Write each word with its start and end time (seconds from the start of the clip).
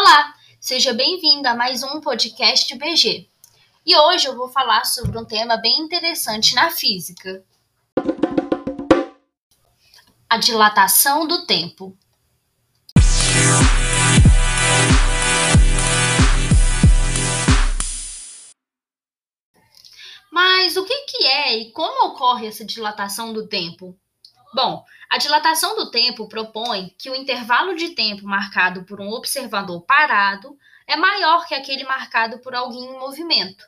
Olá, 0.00 0.32
seja 0.60 0.94
bem-vindo 0.94 1.48
a 1.48 1.56
mais 1.56 1.82
um 1.82 2.00
podcast 2.00 2.72
BG. 2.78 3.28
E 3.84 3.96
hoje 3.96 4.28
eu 4.28 4.36
vou 4.36 4.48
falar 4.48 4.84
sobre 4.84 5.18
um 5.18 5.24
tema 5.24 5.56
bem 5.56 5.80
interessante 5.80 6.54
na 6.54 6.70
física: 6.70 7.44
a 10.30 10.38
dilatação 10.38 11.26
do 11.26 11.44
tempo. 11.46 11.98
Mas 20.30 20.76
o 20.76 20.84
que 20.84 21.26
é 21.26 21.58
e 21.58 21.72
como 21.72 22.12
ocorre 22.12 22.46
essa 22.46 22.64
dilatação 22.64 23.32
do 23.32 23.48
tempo? 23.48 23.98
Bom, 24.54 24.84
a 25.10 25.18
dilatação 25.18 25.76
do 25.76 25.90
tempo 25.90 26.28
propõe 26.28 26.94
que 26.98 27.10
o 27.10 27.14
intervalo 27.14 27.74
de 27.74 27.90
tempo 27.90 28.24
marcado 28.24 28.84
por 28.84 29.00
um 29.00 29.10
observador 29.10 29.82
parado 29.82 30.56
é 30.86 30.96
maior 30.96 31.46
que 31.46 31.54
aquele 31.54 31.84
marcado 31.84 32.38
por 32.38 32.54
alguém 32.54 32.84
em 32.84 32.98
movimento. 32.98 33.64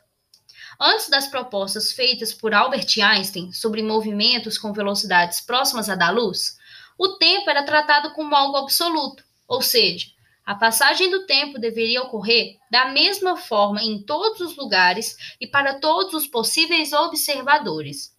Antes 0.79 1.09
das 1.09 1.27
propostas 1.27 1.91
feitas 1.91 2.33
por 2.33 2.53
Albert 2.53 2.87
Einstein 2.99 3.51
sobre 3.51 3.83
movimentos 3.83 4.57
com 4.57 4.73
velocidades 4.73 5.39
próximas 5.41 5.89
à 5.89 5.95
da 5.95 6.09
luz, 6.09 6.57
o 6.97 7.09
tempo 7.17 7.49
era 7.49 7.63
tratado 7.63 8.11
como 8.13 8.35
algo 8.35 8.57
absoluto, 8.57 9.23
ou 9.47 9.61
seja, 9.61 10.07
a 10.43 10.55
passagem 10.55 11.11
do 11.11 11.25
tempo 11.27 11.59
deveria 11.59 12.01
ocorrer 12.01 12.57
da 12.71 12.85
mesma 12.85 13.37
forma 13.37 13.83
em 13.83 14.01
todos 14.01 14.41
os 14.41 14.57
lugares 14.57 15.15
e 15.39 15.45
para 15.45 15.79
todos 15.79 16.13
os 16.15 16.25
possíveis 16.25 16.91
observadores. 16.91 18.15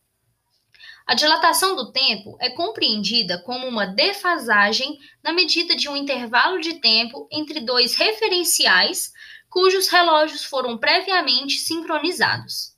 A 1.06 1.14
dilatação 1.14 1.74
do 1.74 1.90
tempo 1.92 2.36
é 2.40 2.50
compreendida 2.50 3.42
como 3.42 3.66
uma 3.66 3.86
defasagem 3.86 4.98
na 5.22 5.32
medida 5.32 5.74
de 5.74 5.88
um 5.88 5.96
intervalo 5.96 6.60
de 6.60 6.74
tempo 6.74 7.26
entre 7.30 7.60
dois 7.60 7.94
referenciais 7.94 9.12
cujos 9.50 9.88
relógios 9.88 10.44
foram 10.44 10.78
previamente 10.78 11.58
sincronizados. 11.58 12.72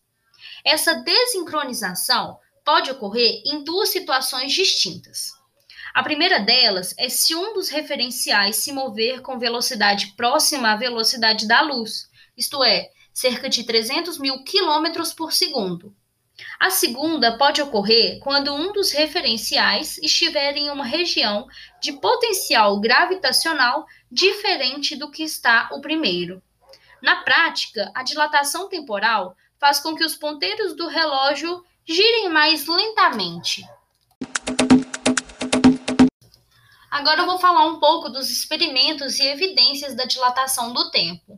Essa 0.65 0.95
desincronização 0.95 2.39
pode 2.65 2.91
ocorrer 2.91 3.43
em 3.45 3.63
duas 3.63 3.91
situações 3.91 4.53
distintas. 4.53 5.31
A 5.95 6.03
primeira 6.03 6.41
delas 6.41 6.93
é 6.99 7.09
se 7.09 7.37
um 7.37 7.53
dos 7.53 7.69
referenciais 7.69 8.57
se 8.57 8.73
mover 8.73 9.21
com 9.21 9.39
velocidade 9.39 10.15
próxima 10.17 10.73
à 10.73 10.77
velocidade 10.77 11.47
da 11.47 11.61
luz, 11.61 12.09
isto 12.37 12.65
é, 12.65 12.91
cerca 13.13 13.49
de 13.49 13.63
300 13.63 14.19
mil 14.19 14.43
quilômetros 14.43 15.13
por 15.13 15.33
segundo, 15.33 15.95
a 16.59 16.71
segunda 16.71 17.39
pode 17.39 17.63
ocorrer 17.63 18.19
quando 18.21 18.53
um 18.53 18.73
dos 18.73 18.91
referenciais 18.91 19.99
estiver 19.99 20.57
em 20.57 20.71
uma 20.71 20.85
região 20.85 21.47
de 21.81 21.93
potencial 21.93 22.81
gravitacional 22.81 23.87
diferente 24.11 24.97
do 24.97 25.11
que 25.11 25.23
está 25.23 25.69
o 25.73 25.81
primeiro. 25.81 26.43
Na 27.01 27.23
prática, 27.23 27.93
a 27.95 28.03
dilatação 28.03 28.69
temporal 28.69 29.37
faz 29.59 29.79
com 29.79 29.95
que 29.95 30.05
os 30.05 30.17
ponteiros 30.17 30.75
do 30.75 30.89
relógio 30.89 31.65
girem 31.87 32.29
mais 32.29 32.67
lentamente. 32.67 33.63
Agora 36.91 37.23
eu 37.23 37.27
vou 37.27 37.39
falar 37.39 37.67
um 37.67 37.79
pouco 37.79 38.09
dos 38.09 38.31
experimentos 38.31 39.19
e 39.19 39.27
evidências 39.27 39.95
da 39.95 40.05
dilatação 40.05 40.73
do 40.73 40.91
tempo. 40.91 41.34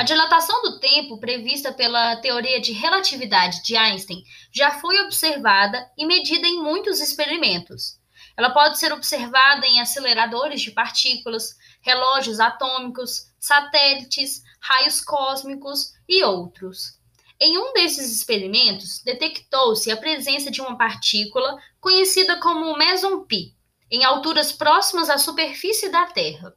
A 0.00 0.02
dilatação 0.02 0.62
do 0.62 0.80
tempo 0.80 1.20
prevista 1.20 1.74
pela 1.74 2.16
teoria 2.22 2.58
de 2.58 2.72
relatividade 2.72 3.62
de 3.62 3.76
Einstein 3.76 4.24
já 4.50 4.70
foi 4.80 4.98
observada 5.02 5.92
e 5.94 6.06
medida 6.06 6.46
em 6.46 6.62
muitos 6.62 7.02
experimentos. 7.02 8.00
Ela 8.34 8.48
pode 8.48 8.78
ser 8.78 8.94
observada 8.94 9.66
em 9.66 9.78
aceleradores 9.78 10.62
de 10.62 10.70
partículas, 10.70 11.54
relógios 11.82 12.40
atômicos, 12.40 13.26
satélites, 13.38 14.40
raios 14.58 15.02
cósmicos 15.02 15.92
e 16.08 16.24
outros. 16.24 16.98
Em 17.38 17.58
um 17.58 17.74
desses 17.74 18.10
experimentos, 18.10 19.02
detectou-se 19.04 19.90
a 19.90 19.98
presença 19.98 20.50
de 20.50 20.62
uma 20.62 20.78
partícula 20.78 21.58
conhecida 21.78 22.40
como 22.40 22.74
meson 22.74 23.26
pi, 23.26 23.54
em 23.90 24.02
alturas 24.02 24.50
próximas 24.50 25.10
à 25.10 25.18
superfície 25.18 25.90
da 25.90 26.06
Terra. 26.06 26.56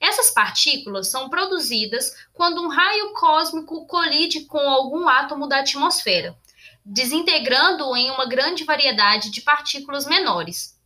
Essas 0.00 0.30
partículas 0.30 1.08
são 1.08 1.28
produzidas 1.28 2.14
quando 2.32 2.62
um 2.62 2.68
raio 2.68 3.12
cósmico 3.14 3.86
colide 3.86 4.44
com 4.44 4.58
algum 4.58 5.08
átomo 5.08 5.48
da 5.48 5.58
atmosfera, 5.58 6.36
desintegrando-o 6.84 7.96
em 7.96 8.10
uma 8.10 8.26
grande 8.26 8.64
variedade 8.64 9.30
de 9.30 9.40
partículas 9.40 10.06
menores. 10.06 10.78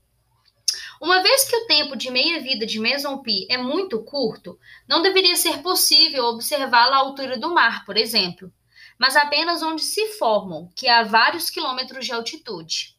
Uma 1.00 1.22
vez 1.22 1.44
que 1.44 1.56
o 1.56 1.66
tempo 1.66 1.96
de 1.96 2.10
meia-vida 2.10 2.64
de 2.64 2.78
meson 2.78 3.18
pi 3.18 3.46
é 3.50 3.58
muito 3.58 4.02
curto, 4.02 4.58
não 4.88 5.02
deveria 5.02 5.36
ser 5.36 5.58
possível 5.58 6.24
observá-la 6.26 6.96
à 6.96 7.00
altura 7.00 7.36
do 7.36 7.52
mar, 7.52 7.84
por 7.84 7.96
exemplo, 7.96 8.52
mas 8.98 9.16
apenas 9.16 9.62
onde 9.62 9.82
se 9.82 10.06
formam, 10.18 10.70
que 10.76 10.86
é 10.86 10.92
a 10.92 11.02
vários 11.02 11.50
quilômetros 11.50 12.06
de 12.06 12.12
altitude. 12.12 12.96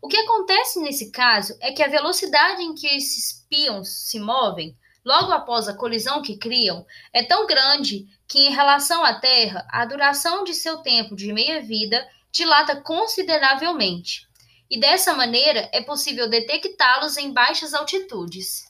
O 0.00 0.08
que 0.08 0.16
acontece 0.18 0.78
nesse 0.80 1.10
caso 1.10 1.56
é 1.60 1.72
que 1.72 1.82
a 1.82 1.88
velocidade 1.88 2.62
em 2.62 2.74
que 2.74 2.86
esses 2.86 3.44
pions 3.48 3.88
se 3.88 4.20
movem 4.20 4.76
logo 5.08 5.32
após 5.32 5.66
a 5.66 5.74
colisão 5.74 6.20
que 6.20 6.36
criam, 6.36 6.84
é 7.14 7.22
tão 7.22 7.46
grande 7.46 8.06
que, 8.28 8.46
em 8.46 8.50
relação 8.50 9.02
à 9.02 9.14
Terra, 9.14 9.66
a 9.70 9.86
duração 9.86 10.44
de 10.44 10.52
seu 10.52 10.82
tempo 10.82 11.16
de 11.16 11.32
meia-vida 11.32 12.06
dilata 12.30 12.76
consideravelmente. 12.82 14.28
E 14.70 14.78
dessa 14.78 15.14
maneira 15.14 15.66
é 15.72 15.80
possível 15.80 16.28
detectá-los 16.28 17.16
em 17.16 17.32
baixas 17.32 17.72
altitudes. 17.72 18.64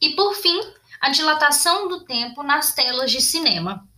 E 0.00 0.16
por 0.16 0.34
fim, 0.34 0.60
a 1.00 1.10
dilatação 1.10 1.86
do 1.86 2.04
tempo 2.04 2.42
nas 2.42 2.74
telas 2.74 3.12
de 3.12 3.20
cinema. 3.20 3.88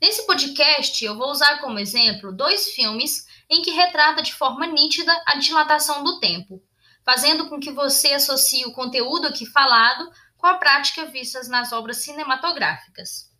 Nesse 0.00 0.26
podcast, 0.26 1.04
eu 1.04 1.16
vou 1.16 1.30
usar 1.30 1.60
como 1.60 1.78
exemplo 1.78 2.32
dois 2.32 2.70
filmes 2.70 3.26
em 3.48 3.62
que 3.62 3.70
retrata 3.70 4.22
de 4.22 4.34
forma 4.34 4.66
nítida 4.66 5.12
a 5.26 5.36
dilatação 5.36 6.02
do 6.02 6.18
tempo, 6.20 6.62
fazendo 7.04 7.48
com 7.48 7.60
que 7.60 7.70
você 7.70 8.14
associe 8.14 8.64
o 8.66 8.72
conteúdo 8.72 9.26
aqui 9.26 9.46
falado 9.46 10.10
com 10.36 10.46
a 10.46 10.54
prática 10.54 11.06
vistas 11.06 11.48
nas 11.48 11.72
obras 11.72 11.98
cinematográficas. 11.98 13.30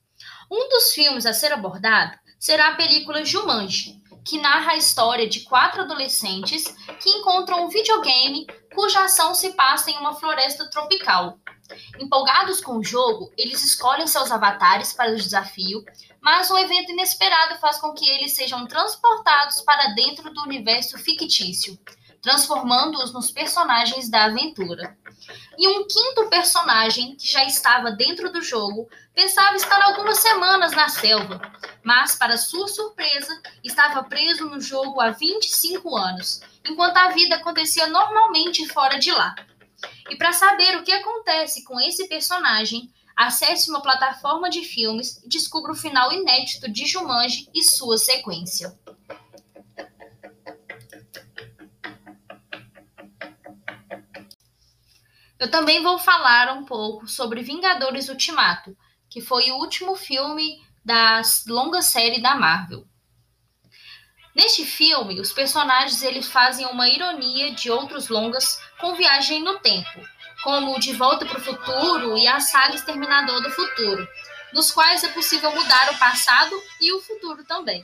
Um 0.51 0.69
dos 0.69 0.93
filmes 0.93 1.27
a 1.27 1.33
ser 1.33 1.53
abordado 1.53 2.17
será 2.39 2.69
a 2.69 2.75
película 2.77 3.25
Jumanji, 3.25 4.01
que 4.25 4.39
narra 4.39 4.73
a 4.73 4.77
história 4.77 5.29
de 5.29 5.41
quatro 5.41 5.83
adolescentes 5.83 6.65
que 7.01 7.11
encontram 7.11 7.65
um 7.65 7.69
videogame 7.69 8.47
cuja 8.75 9.05
ação 9.05 9.35
se 9.35 9.53
passa 9.53 9.91
em 9.91 9.99
uma 9.99 10.15
floresta 10.15 10.69
tropical. 10.71 11.39
Empolgados 11.99 12.61
com 12.61 12.79
o 12.79 12.85
jogo, 12.85 13.33
eles 13.37 13.65
escolhem 13.65 14.07
seus 14.07 14.31
avatares 14.31 14.93
para 14.93 15.13
o 15.13 15.17
desafio, 15.17 15.85
mas 16.21 16.51
um 16.51 16.59
evento 16.59 16.93
inesperado 16.93 17.59
faz 17.59 17.79
com 17.79 17.93
que 17.93 18.09
eles 18.09 18.35
sejam 18.35 18.67
transportados 18.67 19.61
para 19.63 19.95
dentro 19.95 20.33
do 20.33 20.43
universo 20.43 20.99
fictício, 20.99 21.79
transformando-os 22.21 23.13
nos 23.13 23.31
personagens 23.31 24.09
da 24.09 24.25
aventura. 24.25 24.97
E 25.59 25.69
um 25.69 25.87
quinto 25.87 26.29
personagem, 26.29 27.17
que 27.17 27.27
já 27.31 27.45
estava 27.45 27.91
dentro 27.91 28.31
do 28.31 28.43
jogo, 28.43 28.89
pensava 29.15 29.57
estar 29.57 29.81
algumas 29.81 30.19
semanas 30.19 30.73
na 30.73 30.89
selva, 30.89 31.41
mas, 31.83 32.17
para 32.17 32.37
sua 32.37 32.69
surpresa, 32.69 33.41
estava 33.63 34.05
preso 34.05 34.47
no 34.47 34.61
jogo 34.61 35.01
há 35.01 35.11
25 35.11 35.97
anos, 35.97 36.41
enquanto 36.69 36.97
a 36.97 37.11
vida 37.11 37.37
acontecia 37.37 37.87
normalmente 37.87 38.69
fora 38.69 38.99
de 38.99 39.11
lá. 39.13 39.35
E 40.11 40.17
para 40.17 40.33
saber 40.33 40.77
o 40.77 40.85
que 40.85 40.93
acontece 40.93 41.65
com 41.65 41.81
esse 41.81 42.09
personagem, 42.09 42.93
acesse 43.17 43.71
uma 43.71 43.81
plataforma 43.81 44.51
de 44.51 44.63
filmes 44.63 45.23
e 45.25 45.29
descubra 45.29 45.73
o 45.73 45.77
final 45.77 46.13
inédito 46.13 46.71
de 46.71 46.87
Jumanji 46.87 47.49
e 47.55 47.63
sua 47.63 47.97
sequência. 47.97 48.79
Eu 55.39 55.51
também 55.51 55.83
vou 55.83 55.99
falar 55.99 56.53
um 56.57 56.65
pouco 56.65 57.07
sobre 57.07 57.43
Vingadores 57.43 58.09
Ultimato, 58.09 58.77
que 59.09 59.21
foi 59.21 59.51
o 59.51 59.57
último 59.57 59.95
filme 59.95 60.63
da 60.85 61.21
longa 61.47 61.83
série 61.83 62.23
da 62.23 62.35
Marvel. 62.35 62.87
Neste 64.37 64.67
filme, 64.67 65.19
os 65.19 65.33
personagens 65.33 66.03
eles 66.03 66.27
fazem 66.27 66.67
uma 66.67 66.87
ironia 66.87 67.53
de 67.53 67.71
outros 67.71 68.09
longas 68.11 68.61
com 68.79 68.95
viagem 68.95 69.43
no 69.43 69.59
tempo, 69.61 70.07
como 70.45 70.79
De 70.79 70.93
Volta 70.93 71.25
para 71.25 71.39
o 71.39 71.43
Futuro 71.43 72.19
e 72.19 72.27
A 72.27 72.39
Saga 72.39 72.75
Exterminador 72.75 73.43
do 73.43 73.51
Futuro, 73.51 74.07
nos 74.53 74.71
quais 74.71 75.03
é 75.03 75.09
possível 75.09 75.51
mudar 75.51 75.91
o 75.91 75.99
passado 75.99 76.55
e 76.83 76.93
o 76.93 77.01
futuro 77.01 77.47
também. 77.47 77.83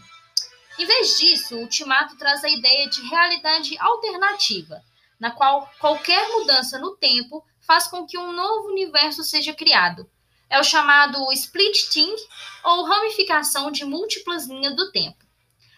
Em 0.79 0.85
vez 0.85 1.17
disso, 1.17 1.57
o 1.57 1.61
Ultimato 1.61 2.19
traz 2.19 2.45
a 2.45 2.51
ideia 2.51 2.87
de 2.87 3.01
realidade 3.09 3.79
alternativa, 3.79 4.83
na 5.19 5.31
qual 5.31 5.73
qualquer 5.81 6.29
mudança 6.29 6.79
no 6.79 6.95
tempo 6.97 7.43
faz 7.67 7.87
com 7.87 8.05
que 8.07 8.19
um 8.19 8.31
novo 8.31 8.69
universo 8.69 9.25
seja 9.25 9.55
criado. 9.55 10.07
É 10.51 10.61
o 10.61 10.65
chamado 10.65 11.33
splitting 11.33 12.15
ou 12.63 12.85
ramificação 12.85 13.73
de 13.73 13.87
múltiplas 13.87 14.47
linhas 14.47 14.77
do 14.77 14.93
tempo. 14.93 15.32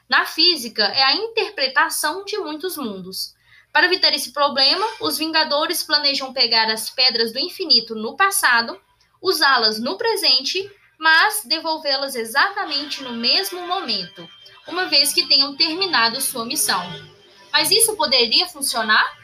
Na 0.09 0.25
física, 0.25 0.85
é 0.85 1.03
a 1.03 1.15
interpretação 1.15 2.25
de 2.25 2.37
muitos 2.39 2.77
mundos. 2.77 3.35
Para 3.73 3.87
evitar 3.87 4.15
esse 4.15 4.33
problema, 4.33 4.87
os 5.01 5.19
Vingadores 5.19 5.83
planejam 5.83 6.33
pegar 6.33 6.71
as 6.71 6.91
pedras 6.91 7.33
do 7.33 7.39
infinito 7.39 7.95
no 7.95 8.17
passado, 8.17 8.81
usá-las 9.21 9.81
no 9.81 9.97
presente, 9.97 10.71
mas 10.99 11.45
devolvê-las 11.45 12.15
exatamente 12.15 13.03
no 13.03 13.15
mesmo 13.15 13.67
momento, 13.67 14.29
uma 14.69 14.85
vez 14.87 15.13
que 15.13 15.27
tenham 15.27 15.57
terminado 15.57 16.21
sua 16.21 16.45
missão. 16.45 16.83
Mas 17.53 17.71
isso 17.71 17.97
poderia 17.97 18.47
funcionar? 18.47 19.24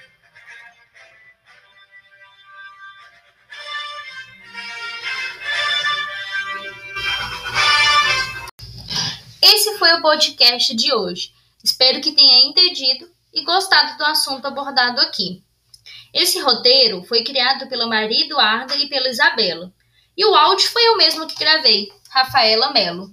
Esse 9.43 9.79
foi 9.79 9.91
o 9.95 10.03
podcast 10.03 10.77
de 10.77 10.93
hoje. 10.93 11.33
Espero 11.65 12.01
que 12.03 12.13
tenha 12.13 12.47
entendido 12.47 13.11
e 13.33 13.43
gostado 13.43 13.97
do 13.97 14.05
assunto 14.05 14.47
abordado 14.47 15.01
aqui. 15.01 15.43
Esse 16.13 16.41
roteiro 16.41 17.03
foi 17.05 17.25
criado 17.25 17.67
pela 17.67 17.87
Maria 17.87 18.27
Eduarda 18.27 18.77
e 18.77 18.87
pela 18.89 19.09
Isabela. 19.09 19.73
E 20.15 20.27
o 20.27 20.35
áudio 20.35 20.69
foi 20.69 20.87
o 20.91 20.97
mesmo 20.99 21.27
que 21.27 21.39
gravei, 21.39 21.91
Rafaela 22.11 22.71
Mello. 22.73 23.11